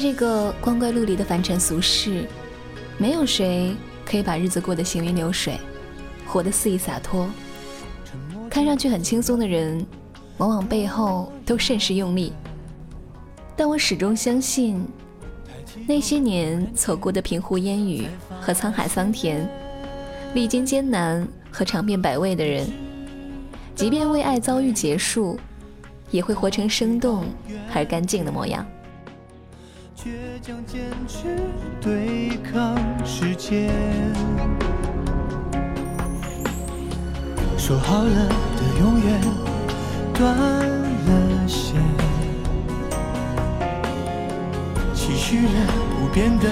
[0.00, 2.24] 这个光怪陆离的凡尘俗世，
[2.96, 5.60] 没有谁可以把日子过得行云流水，
[6.26, 7.28] 活得肆意洒脱。
[8.48, 9.84] 看上去很轻松的人，
[10.38, 12.32] 往往背后都甚是用力。
[13.54, 14.82] 但我始终相信，
[15.86, 18.06] 那些年走过的平湖烟雨
[18.40, 19.46] 和沧海桑田，
[20.32, 22.66] 历经艰难和尝遍百味的人，
[23.74, 25.38] 即便为爱遭遇结束，
[26.10, 27.26] 也会活成生动
[27.74, 28.66] 而干净的模样。
[30.02, 30.08] 倔
[30.40, 31.28] 强坚持
[31.78, 33.70] 对抗时间，
[37.58, 39.20] 说好了的永远
[40.14, 41.74] 断了线，
[44.94, 45.66] 期许了
[45.98, 46.48] 不变的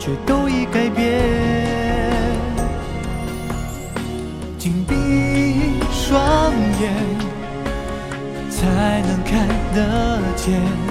[0.00, 1.22] 却都已改变，
[4.58, 6.92] 紧闭双眼
[8.50, 10.83] 才能看得见。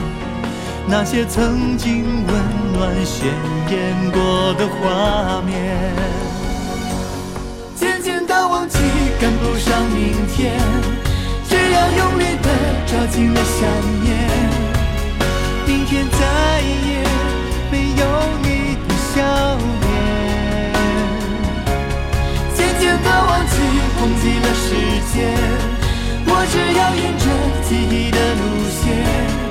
[0.85, 2.33] 那些曾经温
[2.73, 3.27] 暖鲜
[3.69, 5.91] 艳过的画面，
[7.75, 8.77] 渐渐的忘记
[9.19, 10.53] 赶不上明天，
[11.49, 12.49] 只要用力的
[12.85, 13.67] 抓紧了想
[14.03, 14.16] 念，
[15.66, 17.03] 明天再也
[17.72, 18.03] 没有
[18.43, 19.22] 你的笑
[19.81, 19.85] 脸。
[22.55, 23.53] 渐渐的忘记
[23.99, 24.66] 忘记了时
[25.11, 25.16] 间，
[26.27, 27.25] 我只要沿着
[27.67, 29.42] 记忆的路线。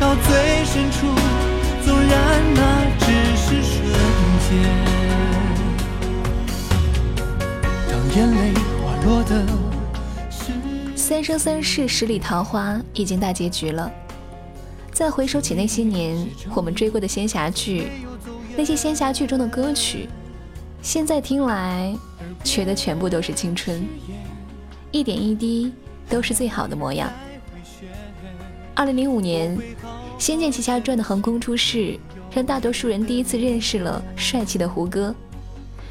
[0.00, 1.06] 到最深处，
[1.84, 3.82] 纵然那只是瞬
[4.48, 4.50] 间。
[7.88, 9.44] 当眼泪滑落的
[10.94, 13.90] 三生三世十里桃花已经大结局了。
[14.92, 17.88] 再回首起那些年我们追过的仙侠剧，
[18.56, 20.08] 那些仙侠剧中的歌曲，
[20.82, 21.94] 现在听来，
[22.44, 23.84] 觉得全部都是青春，
[24.90, 25.72] 一点一滴
[26.08, 27.10] 都是最好的模样。
[28.78, 29.58] 二零零五年。
[30.20, 31.98] 《仙剑奇侠传》的横空出世，
[32.32, 35.12] 让大多数人第一次认识了帅气的胡歌，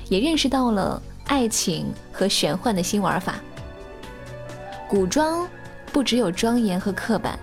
[0.07, 3.35] 也认识到了爱情和玄幻的新玩法。
[4.87, 5.45] 古装
[5.91, 7.37] 不只有庄严和刻板，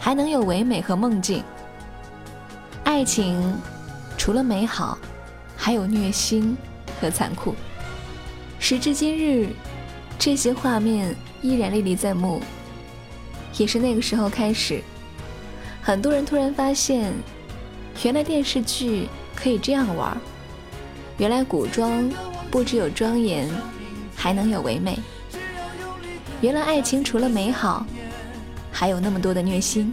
[0.00, 1.44] 还能有唯美和梦境。
[2.84, 3.54] 爱情
[4.16, 4.96] 除了美好，
[5.58, 6.56] 还有虐心
[7.02, 7.54] 和残酷。
[8.58, 9.50] 时至今日，
[10.18, 12.40] 这些画面依然历历在目。
[13.56, 14.82] 也是那个时候开始。
[15.82, 17.12] 很多人突然发现，
[18.02, 20.16] 原来电视剧可以这样玩
[21.18, 22.10] 原来古装
[22.50, 23.48] 不只有庄严，
[24.16, 24.98] 还能有唯美。
[26.40, 27.86] 原来爱情除了美好，
[28.72, 29.92] 还有那么多的虐心。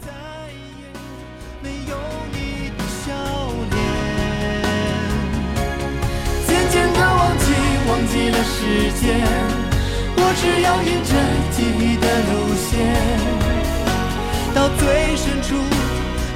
[7.88, 9.20] 忘记了时间，
[10.16, 11.12] 我只要沿着
[11.52, 12.72] 记忆的路线，
[14.54, 15.56] 到最深处。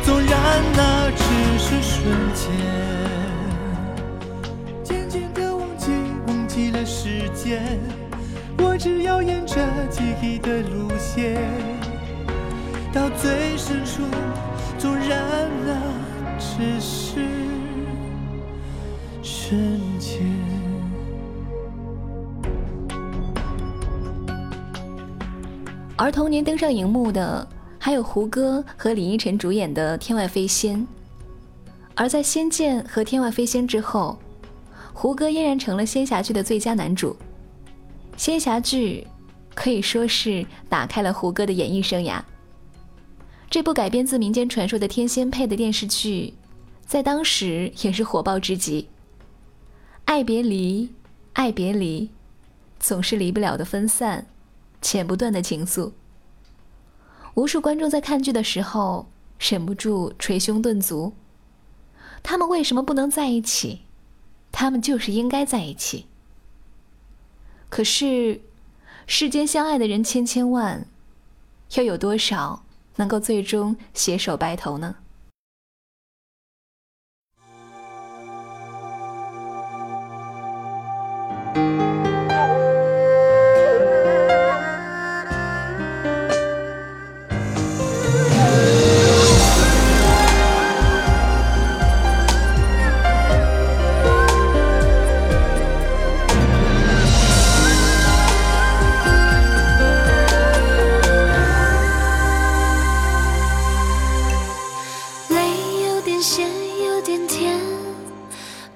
[0.03, 1.23] 纵然那只
[1.57, 2.51] 是瞬间，
[4.83, 5.91] 渐渐的忘记，
[6.27, 7.79] 忘记了时间。
[8.59, 9.55] 我只要沿着
[9.89, 11.41] 记忆的路线，
[12.93, 14.03] 到最深处。
[14.77, 15.73] 纵然那
[16.37, 17.21] 只是
[19.23, 20.21] 瞬间。
[25.95, 27.47] 而童年登上荧幕的。
[27.85, 30.79] 还有胡歌和李依晨主演的《天外飞仙》，
[31.93, 34.17] 而在《仙剑》和《天外飞仙》之后，
[34.91, 37.15] 胡歌依然成了仙侠剧的最佳男主。
[38.17, 39.05] 仙侠剧
[39.53, 42.19] 可以说是打开了胡歌的演艺生涯。
[43.51, 46.33] 这部改编自民间传说的天仙配的电视剧，
[46.87, 48.89] 在当时也是火爆之极。
[50.05, 50.89] 爱别离，
[51.33, 52.09] 爱别离，
[52.79, 54.25] 总是离不了的分散，
[54.81, 55.91] 剪不断的情愫。
[57.35, 59.07] 无数观众在看剧的时候
[59.39, 61.13] 忍不住捶胸顿足。
[62.23, 63.81] 他们为什么不能在一起？
[64.51, 66.07] 他们就是应该在一起。
[67.69, 68.41] 可是，
[69.05, 70.87] 世间相爱的人千千万，
[71.73, 72.63] 又有多少
[72.95, 74.95] 能够最终携手白头呢？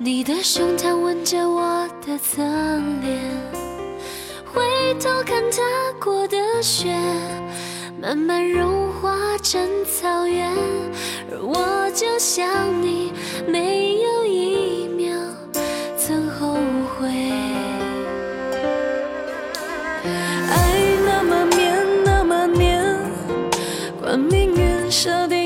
[0.01, 2.41] 你的胸膛吻着我的侧
[3.01, 3.19] 脸
[4.45, 5.59] 回头看踏
[6.01, 6.95] 过的雪
[8.01, 10.49] 慢慢融化成草原
[11.29, 12.47] 而我就像
[12.81, 13.11] 你
[13.45, 15.13] 没有一秒
[15.97, 16.55] 曾后
[16.97, 17.09] 悔。
[20.47, 22.97] 爱那么绵那么黏
[23.99, 25.38] 管命运设定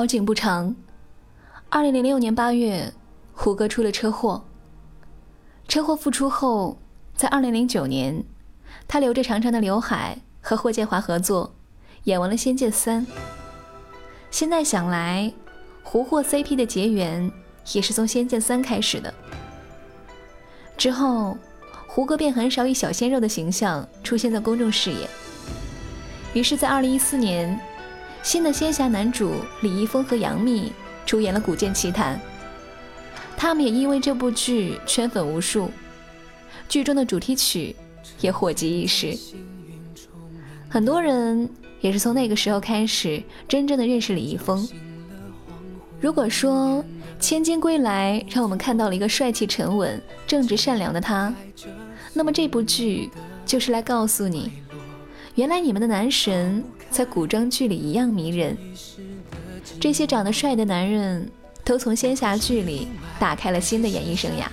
[0.00, 0.74] 好景不长，
[1.68, 2.90] 二零零六年八月，
[3.34, 4.42] 胡歌出了车祸。
[5.68, 6.78] 车祸复出后，
[7.14, 8.24] 在二零零九年，
[8.88, 11.54] 他留着长长的刘海和霍建华合作，
[12.04, 13.06] 演完了《仙剑三》。
[14.30, 15.30] 现在想来，
[15.82, 17.30] 胡霍 CP 的结缘
[17.74, 19.12] 也是从《仙剑三》开始的。
[20.78, 21.36] 之后，
[21.86, 25.06] 胡歌便很少以小鲜肉的形象出现在公众视野。
[26.32, 27.60] 于是，在2014年，
[28.22, 30.72] 新的仙侠男主李易峰和杨幂
[31.06, 32.16] 出演了《古剑奇谭》，
[33.36, 35.70] 他们也因为这部剧圈粉无数，
[36.68, 37.74] 剧中的主题曲
[38.20, 39.16] 也火极一时。
[40.68, 41.48] 很多人
[41.80, 44.68] 也是从那个时候开始真正的认识李易峰。
[46.00, 46.84] 如果说，
[47.18, 51.34] 千金归来，让我们看到了一个帅气、沉稳、正直、善良的他。
[52.14, 53.10] 那么这部剧
[53.44, 54.52] 就是来告诉你，
[55.40, 58.54] 原来你们的男神在古装剧里一样迷人。
[59.80, 61.26] 这些长得帅的男人，
[61.64, 64.44] 都从仙侠剧里打开了新的演艺生涯。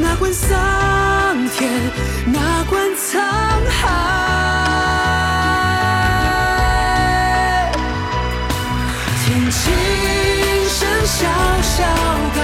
[0.00, 1.70] 哪管桑田，
[2.32, 3.20] 哪管沧
[3.68, 3.90] 海，
[9.26, 10.31] 听琴
[11.14, 11.28] 小
[11.60, 11.84] 小
[12.34, 12.41] 的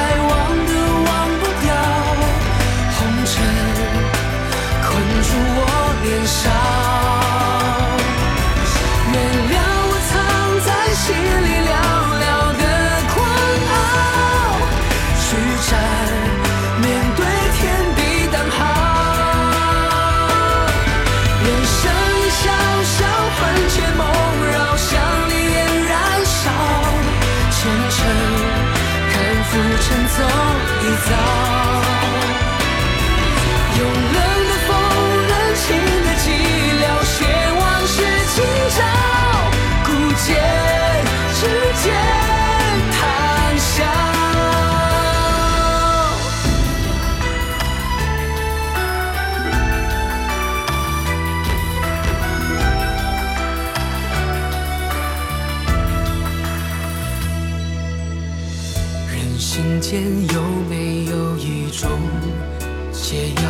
[63.11, 63.43] 解药，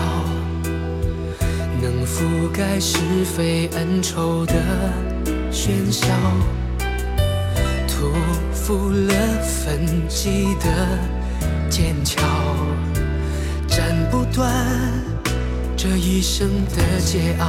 [1.83, 4.55] 能覆盖是非恩仇的
[5.51, 6.07] 喧嚣，
[7.89, 8.13] 屠
[8.53, 9.13] 夫了
[9.43, 10.65] 焚寂的
[11.69, 12.23] 剑鞘，
[13.67, 14.49] 斩不断
[15.77, 17.43] 这一生的桀骜。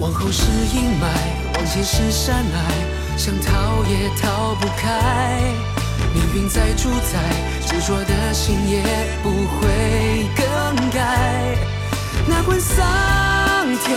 [0.00, 1.06] 往后是阴霾，
[1.54, 5.79] 往前是山隘，想逃也逃不开。
[6.14, 7.18] 命运在主宰，
[7.66, 8.82] 执着的心也
[9.22, 9.68] 不会
[10.36, 10.44] 更
[10.90, 10.98] 改。
[12.26, 12.86] 哪管桑
[13.84, 13.96] 田，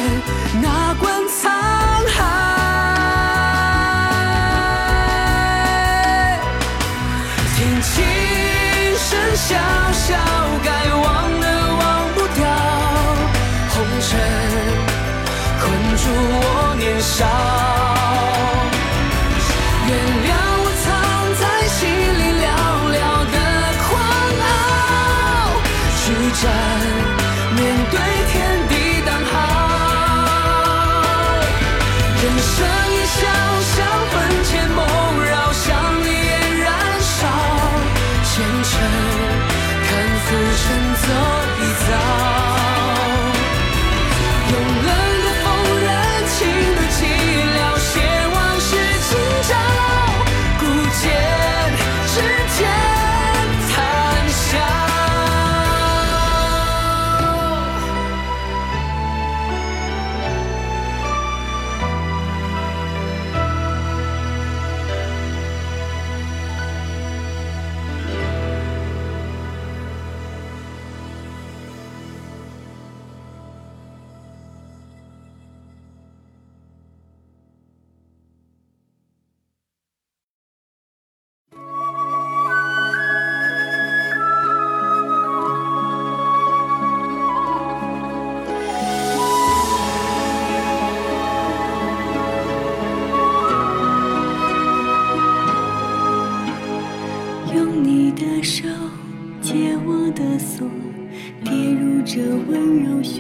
[0.61, 1.49] 哪管沧
[2.15, 2.19] 海，
[7.55, 7.91] 听琴
[8.97, 9.55] 声萧
[9.91, 10.15] 萧，
[10.63, 11.03] 该忘
[11.39, 11.45] 的
[11.75, 11.81] 忘
[12.15, 12.41] 不掉，
[13.69, 14.09] 红尘
[15.59, 15.61] 困
[15.97, 16.41] 住我
[16.77, 18.02] 年少。
[28.03, 28.42] my time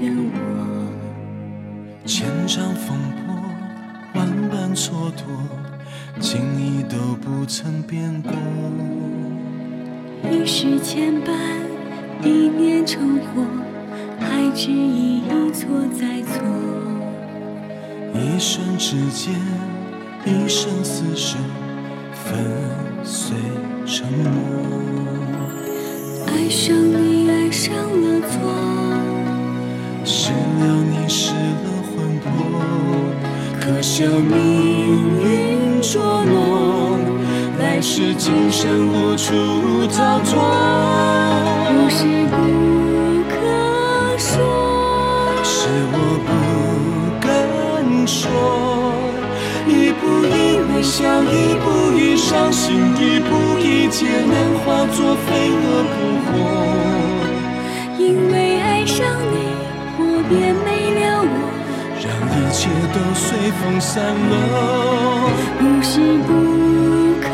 [0.03, 0.91] 牵我
[2.03, 3.33] 千丈风波
[4.13, 5.23] 万般蹉跎
[6.19, 8.33] 情意都不曾变过
[10.29, 11.31] 一世牵绊
[12.21, 13.47] 一念成祸
[14.19, 16.43] 还执意一错再错
[18.13, 19.33] 一瞬之间
[20.25, 21.37] 一生厮守
[22.11, 22.43] 粉
[23.05, 23.37] 碎
[23.85, 24.31] 承诺
[26.27, 29.12] 爱上你爱上了错。
[30.05, 32.27] 失了你，失了魂魄，
[33.59, 34.37] 可笑命
[35.23, 36.99] 运捉弄，
[37.59, 39.33] 来世今生无处
[39.87, 40.31] 逃脱。
[41.69, 42.35] 不是不
[43.29, 43.33] 可
[44.17, 44.31] 说，
[45.43, 46.29] 是我不
[47.25, 47.27] 敢
[48.05, 48.21] 说。
[49.65, 51.65] 一步一微笑，一步
[51.97, 54.31] 一伤心，一步一劫难，
[54.65, 55.95] 化作飞蛾扑
[56.25, 56.29] 火。
[57.97, 59.35] 因为爱上你，
[60.33, 60.67] 我便没
[60.99, 61.25] 了我。
[62.01, 63.23] 让一切都随
[63.61, 64.33] 风散落。
[65.59, 65.91] 不是
[66.23, 66.29] 不
[67.21, 67.29] 可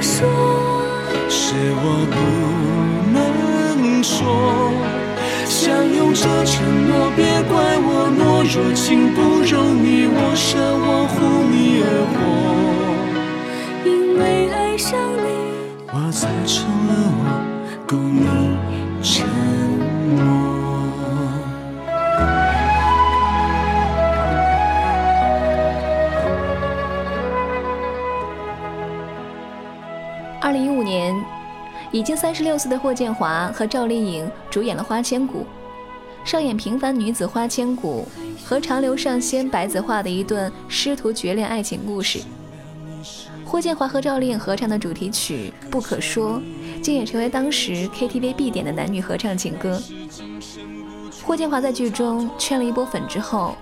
[0.00, 0.26] 说，
[1.28, 2.16] 是我不
[3.12, 4.16] 能说。
[5.44, 9.52] 相拥着承诺，别怪我懦弱，情不容
[9.84, 11.14] 你我舍，我护
[11.52, 11.54] 你
[11.84, 12.16] 而活。
[13.84, 13.88] 因
[14.18, 15.26] 为爱上你，
[15.92, 16.90] 我才成了
[17.20, 17.22] 我，
[17.86, 18.24] 够你
[31.94, 35.46] 已经三十六岁的霍建华和赵丽颖主演了《花千骨》，
[36.28, 38.04] 上演平凡女子花千骨
[38.44, 42.18] 和长留上仙白子画的一段师徒绝恋爱情故事。
[43.44, 46.40] 霍建华和赵丽颖合唱的主题曲《不可说》，
[46.82, 49.80] 竟也成为当时 KTV 必点的男女合唱情歌。
[51.22, 53.56] 霍建华在剧中圈了一波粉之后，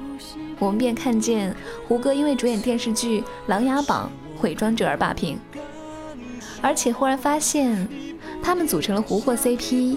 [0.59, 1.55] 我们便看见
[1.87, 4.11] 胡歌因为主演电视剧《琅琊榜》
[4.41, 5.39] 毁妆者而霸屏。
[6.63, 7.89] 而且忽然发现，
[8.43, 9.97] 他们组成了胡霍 CP，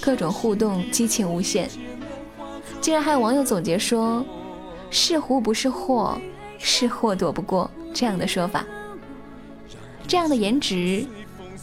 [0.00, 1.68] 各种互动激情无限。
[2.80, 4.24] 竟然还有网友总结说
[4.88, 6.16] ：“是胡不是霍，
[6.58, 8.64] 是霍躲不过。”这样的说法。
[10.06, 11.04] 这样的颜值，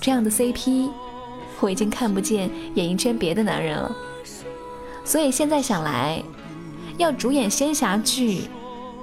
[0.01, 0.89] 这样的 CP，
[1.61, 3.95] 我已经看不见演艺圈别的男人了。
[5.05, 6.21] 所以现在想来，
[6.97, 8.41] 要主演仙侠剧，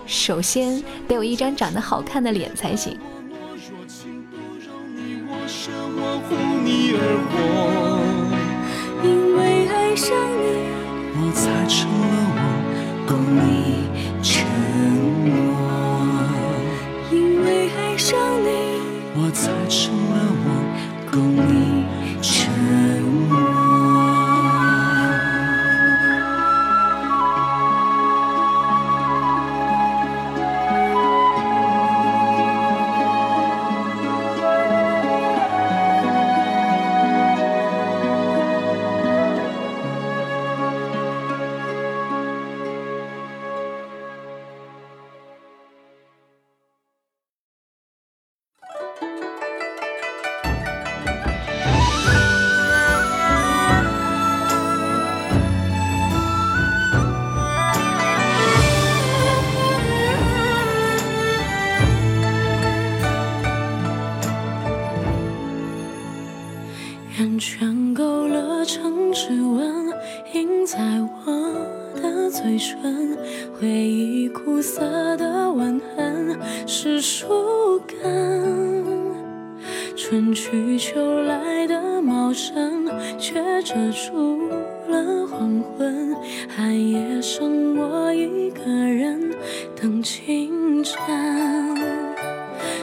[0.07, 2.99] 首先得有一张长得好看的脸才行。
[6.65, 6.99] 你而
[7.29, 7.37] 活，
[9.05, 10.45] 因为爱上你，
[11.21, 12.41] 我才成了我，
[13.07, 13.45] 供你
[14.23, 14.33] 承
[15.29, 15.29] 诺。
[17.13, 17.47] 因为
[17.77, 18.49] 爱上你，
[19.15, 19.93] 我才成
[84.89, 86.15] 了黄昏。
[86.49, 89.31] 寒夜剩我一个人
[89.81, 90.97] 等清晨。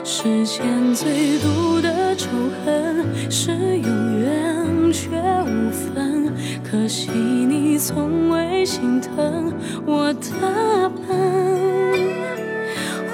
[0.04, 2.28] 世间最毒的仇
[2.66, 5.10] 恨是有缘却
[5.46, 6.32] 无分，
[6.64, 9.54] 可惜你从未心疼
[9.86, 11.08] 我的笨。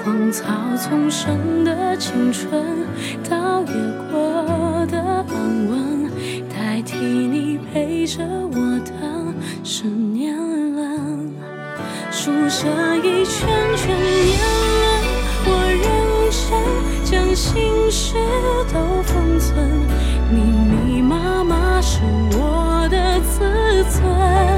[0.04, 0.44] 荒草
[0.76, 2.50] 丛生的青春，
[3.28, 3.72] 倒也
[4.10, 5.97] 过得安稳，
[6.98, 8.92] 替你陪着我的
[9.62, 10.34] 十年
[10.74, 10.82] 了，
[12.10, 14.38] 数着一圈圈年
[14.82, 14.90] 轮，
[15.46, 15.78] 我认
[16.30, 16.98] 真。
[17.04, 18.16] 将心事
[18.74, 19.66] 都封存，
[20.30, 22.00] 密密麻麻是
[22.32, 23.38] 我的自
[23.98, 24.57] 尊。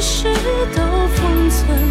[0.00, 0.32] 事
[0.74, 1.89] 都封存。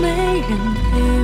[0.00, 1.19] 没人陪。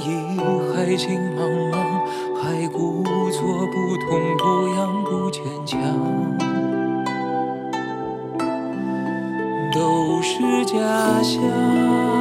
[0.00, 0.38] 以
[0.72, 1.74] 海情茫茫，
[2.40, 4.08] 还故作不痛
[4.38, 5.78] 不痒不坚强，
[9.72, 12.19] 都是假象。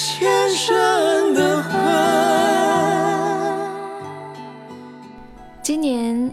[0.00, 1.72] 前生的恨
[5.60, 6.32] 今年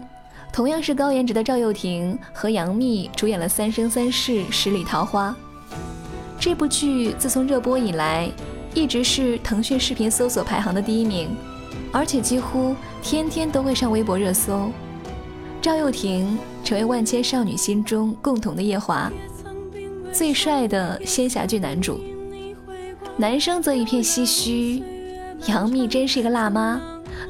[0.52, 5.34] 同样是高颜值的赵又廷和杨幂主演了三生三世十里桃花。
[6.38, 8.30] 这部剧自从热播以来
[8.72, 11.36] 一直是腾讯视频搜索排行的第一名
[11.92, 14.70] 而且几乎天天都会上微博热搜。
[15.60, 19.10] 赵又廷成为万千少女心中共同的夜华
[20.12, 22.15] 最帅的仙侠剧男主。
[23.18, 24.82] 男生则一片唏嘘：
[25.46, 26.78] 杨幂真是一个辣妈，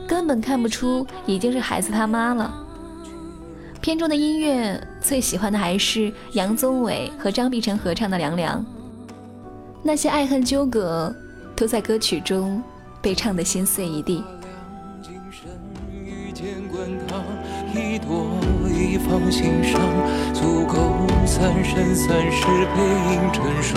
[0.07, 2.53] 根本看不出已经是孩子他妈了。
[3.81, 8.61] 片中的音乐最喜欢的还是杨宗纬和张碧晨合唱的《凉凉》，
[9.81, 11.15] 那些爱恨纠葛
[11.55, 12.61] 都在歌曲中
[13.01, 14.25] 被唱得心碎一地。
[17.75, 19.81] 一朵一放心上，
[20.35, 23.77] 足够三生三世背影成双，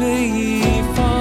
[0.00, 1.19] 水一方。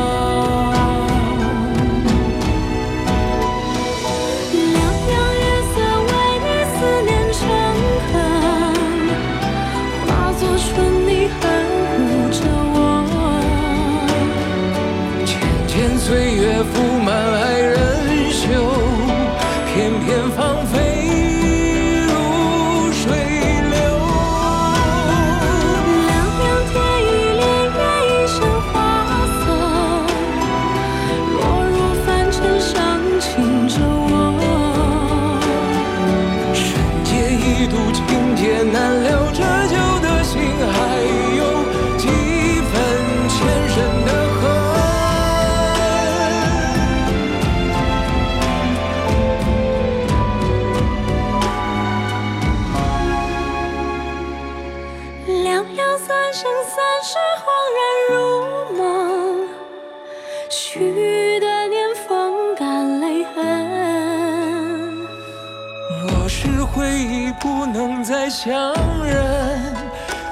[67.39, 68.73] 不能再相
[69.05, 69.73] 认，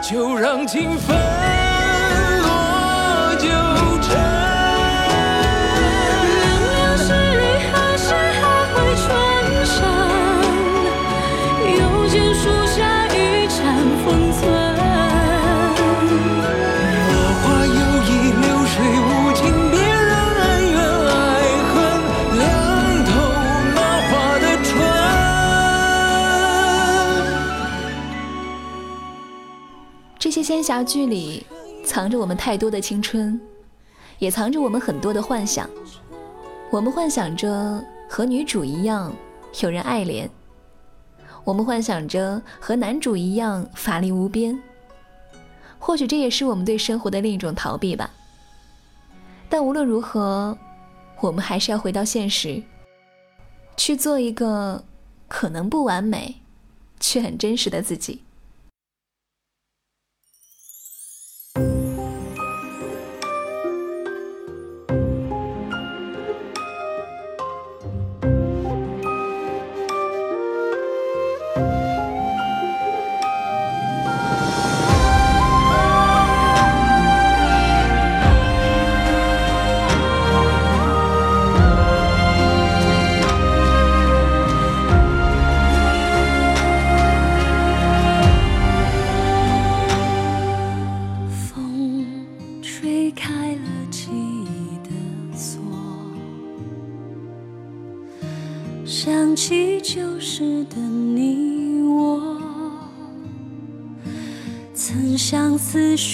[0.01, 1.36] 就让情分。
[30.47, 31.45] 仙侠剧里
[31.83, 33.37] 藏着我们太多的青春，
[34.17, 35.69] 也藏着我们很多的幻想。
[36.71, 39.13] 我们幻想着和女主一样
[39.61, 40.29] 有人爱怜，
[41.43, 44.57] 我们幻想着和男主一样法力无边。
[45.79, 48.09] 或许这也是我们对生活的另一种逃避吧。
[49.49, 50.57] 但无论如何，
[51.19, 52.63] 我们还是要回到现实，
[53.75, 54.85] 去做一个
[55.27, 56.35] 可能不完美，
[57.01, 58.21] 却很真实的自己。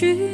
[0.03, 0.32] 许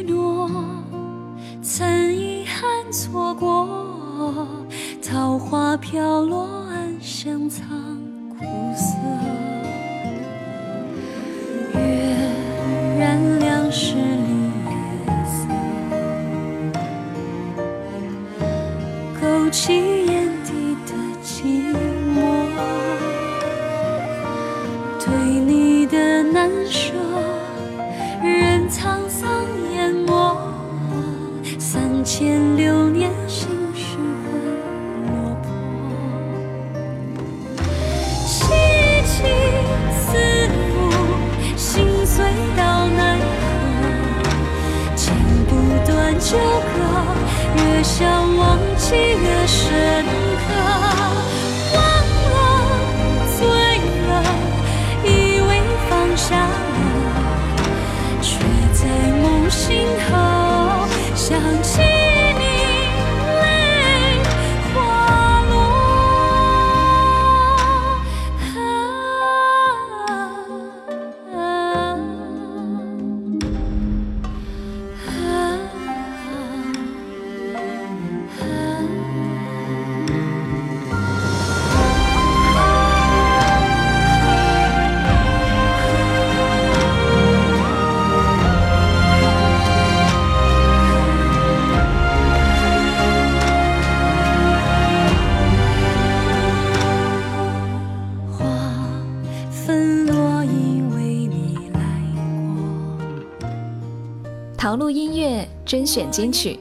[105.90, 106.60] 选金曲。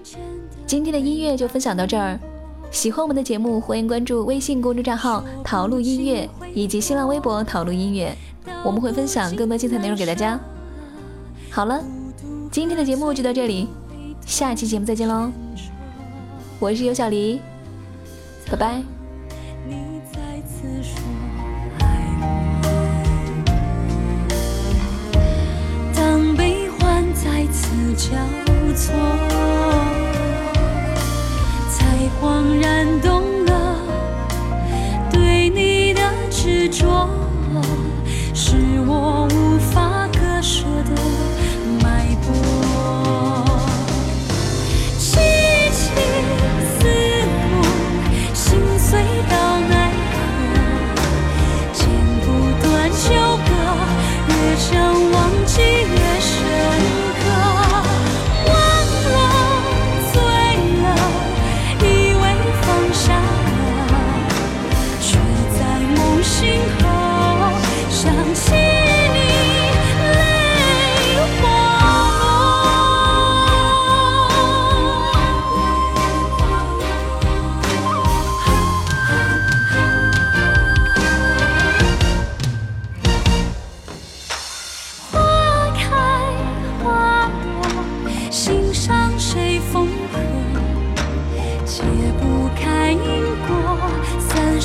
[0.67, 2.19] 今天的音乐就分享到这儿。
[2.71, 8.17] 喜欢我们的节目，欢迎关注微信公众账号“陶路音乐”以及新浪微博“陶路音乐”，
[8.65, 10.41] 我们会分享更多精彩内容给大家。
[11.51, 11.85] 好了，
[12.51, 13.69] 今天的节目就到这里，
[14.25, 15.31] 下期节目再见喽！
[16.59, 17.41] 我是尤小黎，
[18.51, 18.83] 拜拜。
[25.95, 28.48] 当悲欢再次交
[28.79, 29.28] 错。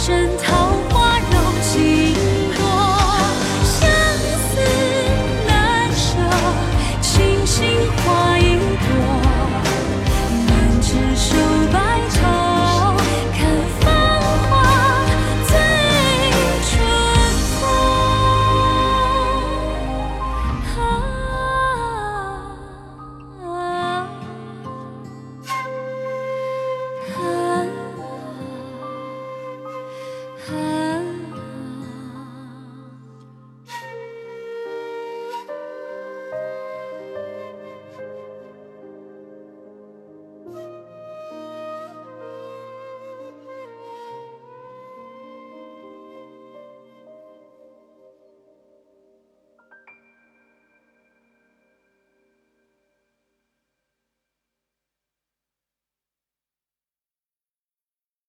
[0.06, 0.43] 真。